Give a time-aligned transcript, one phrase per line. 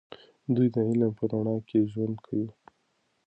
[0.55, 2.49] دوی د علم په رڼا کې ژوند کوي.